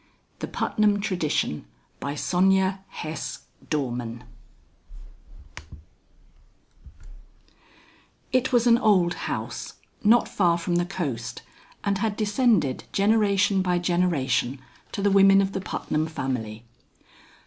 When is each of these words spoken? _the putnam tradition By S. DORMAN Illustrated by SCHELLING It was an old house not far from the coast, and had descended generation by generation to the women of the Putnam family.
_the 0.39 0.47
putnam 0.47 0.99
tradition 0.99 1.67
By 1.99 2.13
S. 2.13 2.31
DORMAN 2.31 2.57
Illustrated 3.69 4.25
by 5.55 5.63
SCHELLING 7.45 7.51
It 8.31 8.51
was 8.51 8.65
an 8.65 8.79
old 8.79 9.13
house 9.29 9.75
not 10.03 10.27
far 10.27 10.57
from 10.57 10.77
the 10.77 10.87
coast, 10.87 11.43
and 11.83 11.99
had 11.99 12.17
descended 12.17 12.85
generation 12.91 13.61
by 13.61 13.77
generation 13.77 14.59
to 14.91 15.03
the 15.03 15.11
women 15.11 15.39
of 15.39 15.51
the 15.51 15.61
Putnam 15.61 16.07
family. 16.07 16.63